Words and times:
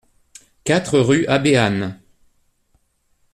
quatre 0.63 0.97
rue 0.99 1.27
Abbé 1.27 1.55
Anne 1.57 1.99